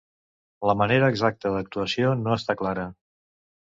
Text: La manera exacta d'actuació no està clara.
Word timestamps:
La 0.69 0.75
manera 0.79 1.11
exacta 1.15 1.53
d'actuació 1.59 2.19
no 2.25 2.37
està 2.43 2.61
clara. 2.67 2.93